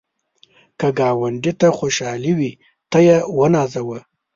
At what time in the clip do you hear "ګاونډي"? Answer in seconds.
0.99-1.51